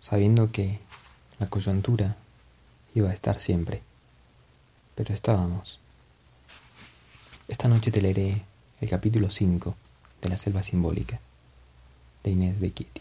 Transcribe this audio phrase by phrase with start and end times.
[0.00, 0.80] sabiendo que
[1.38, 2.16] la coyuntura
[2.94, 3.82] iba a estar siempre,
[4.94, 5.78] pero estábamos.
[7.48, 8.42] Esta noche te leeré
[8.80, 9.74] el capítulo 5
[10.22, 11.20] de La Selva Simbólica
[12.22, 13.00] de Inés Becchetti.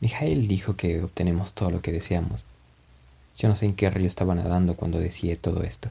[0.00, 2.44] Mijael dijo que obtenemos todo lo que deseamos.
[3.36, 5.90] Yo no sé en qué río estaba nadando cuando decía todo esto.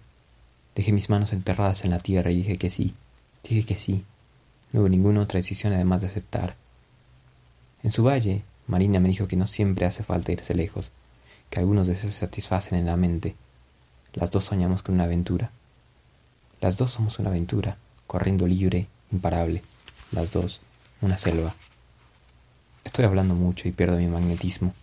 [0.75, 2.93] Dejé mis manos enterradas en la tierra y dije que sí,
[3.43, 4.03] dije que sí.
[4.71, 6.55] No hubo ninguna otra decisión además de aceptar.
[7.81, 10.91] En su valle, Marina me dijo que no siempre hace falta irse lejos,
[11.49, 13.35] que algunos deseos se satisfacen en la mente.
[14.13, 15.51] Las dos soñamos con una aventura.
[16.59, 19.63] Las dos somos una aventura, corriendo libre, imparable.
[20.11, 20.61] Las dos,
[21.01, 21.55] una selva.
[22.83, 24.73] Estoy hablando mucho y pierdo mi magnetismo.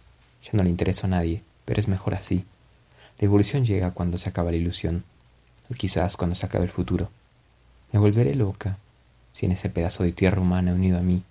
[0.43, 2.45] Ya no le intereso a nadie, pero es mejor así.
[3.19, 5.05] La evolución llega cuando se acaba la ilusión,
[5.71, 7.11] o quizás cuando se acabe el futuro.
[7.93, 8.79] Me volveré loca
[9.33, 11.23] si en ese pedazo de tierra humana unido a mí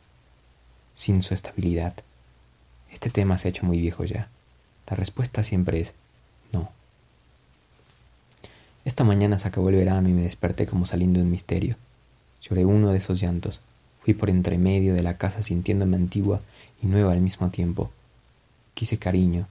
[0.95, 1.93] sin su estabilidad.
[2.91, 4.29] Este tema se ha hecho muy viejo ya.
[4.89, 5.93] La respuesta siempre es
[6.51, 6.71] no.
[8.85, 11.75] Esta mañana se acabó el verano y me desperté como saliendo de un misterio.
[12.41, 13.61] Lloré uno de esos llantos.
[13.99, 16.41] Fui por entre medio de la casa sintiéndome antigua
[16.81, 17.91] y nueva al mismo tiempo.
[18.73, 19.47] Quise cariño.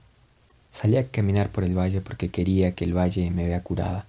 [0.71, 4.05] Salí a caminar por el valle porque quería que el valle me vea curada.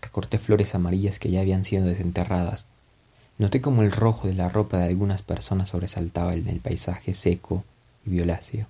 [0.00, 2.66] Recorté flores amarillas que ya habían sido desenterradas
[3.38, 7.64] Noté como el rojo de la ropa de algunas personas sobresaltaba en el paisaje seco
[8.04, 8.66] y violáceo.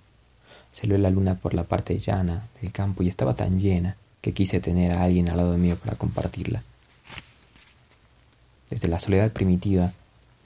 [0.72, 4.61] Salió la luna por la parte llana del campo y estaba tan llena que quise
[4.61, 6.62] tener a alguien al lado mío para compartirla.
[8.68, 9.92] Desde la soledad primitiva,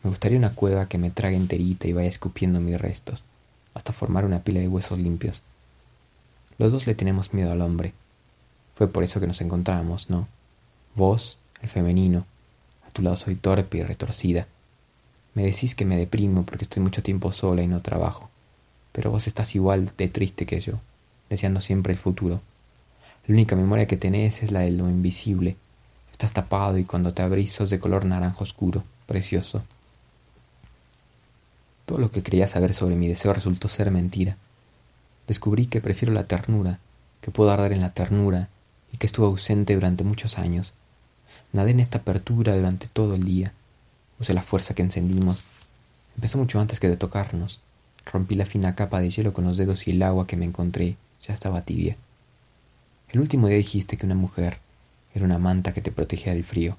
[0.04, 3.24] me gustaría una cueva que me trague enterita y vaya escupiendo mis restos,
[3.74, 5.42] hasta formar una pila de huesos limpios.
[6.58, 7.92] Los dos le tenemos miedo al hombre.
[8.76, 10.28] Fue por eso que nos encontramos, ¿no?
[10.94, 12.24] Vos, el femenino,
[13.16, 14.46] soy torpe y retorcida.
[15.34, 18.28] Me decís que me deprimo porque estoy mucho tiempo sola y no trabajo.
[18.92, 20.74] Pero vos estás igual de triste que yo,
[21.30, 22.40] deseando siempre el futuro.
[23.26, 25.56] La única memoria que tenés es la de lo invisible.
[26.10, 29.62] Estás tapado y cuando te abrís sos de color naranja oscuro, precioso.
[31.86, 34.36] Todo lo que creía saber sobre mi deseo resultó ser mentira.
[35.26, 36.78] Descubrí que prefiero la ternura,
[37.22, 38.48] que puedo arder en la ternura
[38.92, 40.74] y que estuvo ausente durante muchos años
[41.52, 43.52] Nadé en esta apertura durante todo el día.
[44.18, 45.42] Usé la fuerza que encendimos.
[46.16, 47.60] Empezó mucho antes que de tocarnos.
[48.06, 50.96] Rompí la fina capa de hielo con los dedos y el agua que me encontré
[51.20, 51.96] ya estaba tibia.
[53.10, 54.60] El último día dijiste que una mujer
[55.14, 56.78] era una manta que te protegía del frío.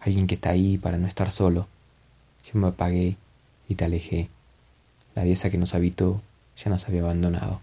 [0.00, 1.68] Alguien que está ahí para no estar solo.
[2.44, 3.16] Yo me apagué
[3.68, 4.28] y te alejé.
[5.14, 6.20] La diosa que nos habitó
[6.56, 7.60] ya nos había abandonado.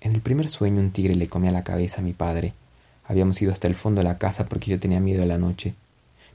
[0.00, 2.52] En el primer sueño un tigre le comía la cabeza a mi padre
[3.10, 5.74] Habíamos ido hasta el fondo de la casa porque yo tenía miedo de la noche.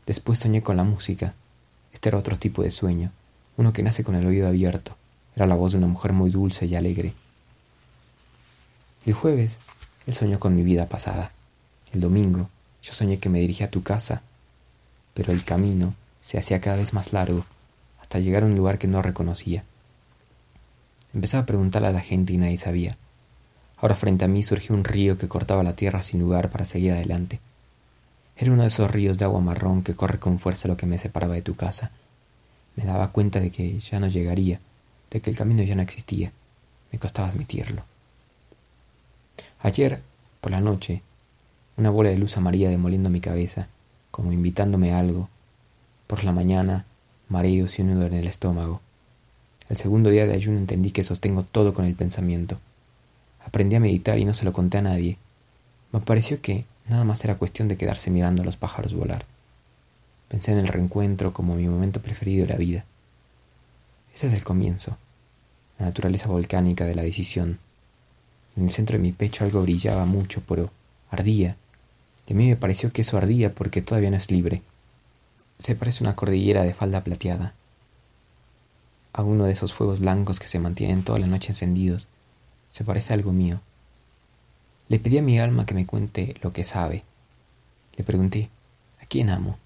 [0.05, 1.33] Después soñé con la música.
[1.93, 3.11] Este era otro tipo de sueño,
[3.55, 4.97] uno que nace con el oído abierto.
[5.37, 7.13] Era la voz de una mujer muy dulce y alegre.
[9.05, 9.57] El jueves,
[10.05, 11.31] él soñó con mi vida pasada.
[11.93, 12.49] El domingo,
[12.83, 14.21] yo soñé que me dirigía a tu casa,
[15.13, 17.45] pero el camino se hacía cada vez más largo,
[18.01, 19.63] hasta llegar a un lugar que no reconocía.
[21.13, 22.97] Empezaba a preguntarle a la gente y nadie sabía.
[23.77, 26.93] Ahora frente a mí surgió un río que cortaba la tierra sin lugar para seguir
[26.93, 27.39] adelante.
[28.37, 30.97] Era uno de esos ríos de agua marrón que corre con fuerza lo que me
[30.97, 31.91] separaba de tu casa.
[32.75, 34.59] Me daba cuenta de que ya no llegaría,
[35.11, 36.31] de que el camino ya no existía.
[36.91, 37.83] Me costaba admitirlo.
[39.61, 40.01] Ayer,
[40.41, 41.01] por la noche,
[41.77, 43.67] una bola de luz amarilla demoliendo mi cabeza,
[44.11, 45.29] como invitándome a algo.
[46.07, 46.85] Por la mañana,
[47.29, 48.81] mareos y un nudo en el estómago.
[49.69, 52.59] El segundo día de ayuno entendí que sostengo todo con el pensamiento.
[53.45, 55.17] Aprendí a meditar y no se lo conté a nadie.
[55.91, 59.25] Me pareció que nada más era cuestión de quedarse mirando a los pájaros volar.
[60.27, 62.85] Pensé en el reencuentro como mi momento preferido de la vida.
[64.13, 64.97] Ese es el comienzo,
[65.77, 67.59] la naturaleza volcánica de la decisión.
[68.57, 70.71] En el centro de mi pecho algo brillaba mucho, pero
[71.11, 71.55] ardía.
[72.27, 74.63] Y a mí me pareció que eso ardía porque todavía no es libre.
[75.59, 77.53] Se parece una cordillera de falda plateada.
[79.13, 82.07] A uno de esos fuegos blancos que se mantienen toda la noche encendidos
[82.75, 83.61] se parece a algo mío.
[84.89, 87.05] Le pedí a mi alma que me cuente lo que sabe.
[87.95, 88.49] Le pregunté,
[89.01, 89.57] ¿a quién amo?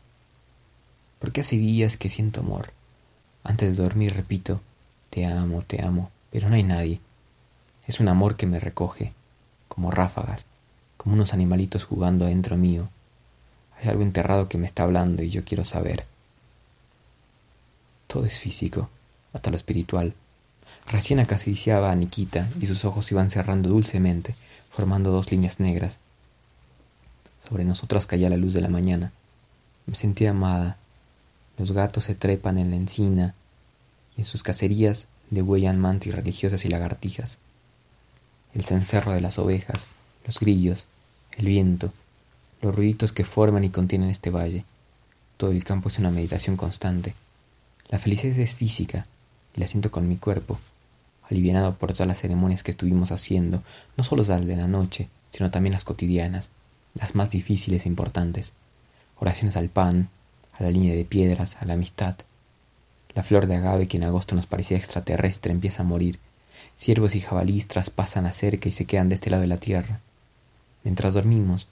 [1.18, 2.72] Porque hace días que siento amor,
[3.44, 4.62] Antes de dormir repito,
[5.10, 7.00] te amo, te amo, pero no hay nadie.
[7.88, 9.14] Es un amor que me recoge,
[9.70, 10.46] como ráfagas,
[10.98, 12.90] como unos animalitos jugando adentro mío.
[13.82, 16.06] Hay algo enterrado que me está hablando y yo quiero saber.
[18.06, 18.88] Todo es físico,
[19.34, 20.14] hasta lo espiritual.
[20.92, 24.36] Recién acariciaba a Nikita y sus ojos iban cerrando dulcemente,
[24.72, 26.00] formando dos líneas negras.
[27.48, 29.12] Sobre nosotras caía la luz de la mañana.
[29.86, 30.78] Me sentía amada.
[31.58, 33.36] Los gatos se trepan en la encina
[34.18, 37.38] y en sus cacerías degüellan mantis religiosas y lagartijas.
[38.56, 39.88] El cencerro de las ovejas,
[40.26, 40.88] los grillos,
[41.38, 41.94] el viento,
[42.62, 44.66] los ruiditos que forman y contienen este valle.
[45.38, 47.14] Todo el campo es una meditación constante.
[47.90, 49.06] La felicidad es física
[49.56, 50.60] y la siento con mi cuerpo,
[51.30, 53.64] aliviado por todas las ceremonias que estuvimos haciendo,
[53.98, 56.50] no solo las de la noche, sino también las cotidianas,
[56.96, 58.54] las más difíciles e importantes.
[59.20, 60.10] Oraciones al pan,
[60.58, 62.16] a la línea de piedras, a la amistad.
[63.14, 66.20] La flor de agave que en agosto nos parecía extraterrestre empieza a morir.
[66.76, 70.00] Ciervos y jabalís traspasan la cerca y se quedan de este lado de la tierra.
[70.84, 71.68] Mientras dormimos,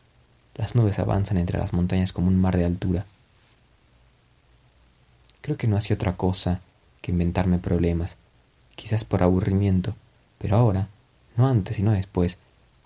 [0.55, 3.05] las nubes avanzan entre las montañas como un mar de altura.
[5.41, 6.61] Creo que no hacía otra cosa
[7.11, 8.17] inventarme problemas,
[8.75, 9.95] quizás por aburrimiento,
[10.37, 10.87] pero ahora,
[11.35, 12.37] no antes y no después,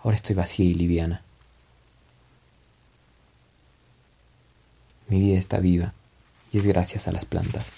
[0.03, 1.21] ahora estoy vacía y liviana.
[5.07, 5.93] Mi vida está viva
[6.53, 7.69] y es gracias a las plantas.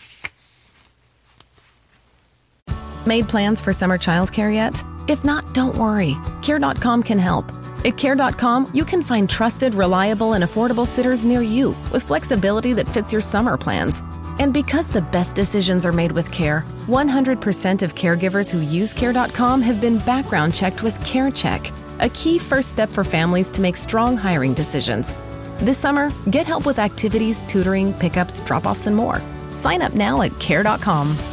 [3.06, 4.84] Made plans for summer childcare yet?
[5.07, 6.16] If not, don't worry.
[6.42, 7.51] Care.com can help.
[7.84, 12.88] At Care.com, you can find trusted, reliable, and affordable sitters near you with flexibility that
[12.88, 14.03] fits your summer plans.
[14.44, 19.62] And because the best decisions are made with care, 100% of caregivers who use Care.com
[19.62, 24.18] have been background checked with CareCheck, a key first step for families to make strong
[24.18, 25.16] hiring decisions.
[25.60, 29.22] This summer, get help with activities, tutoring, pickups, drop offs, and more.
[29.51, 31.33] Sign up now at Care.com.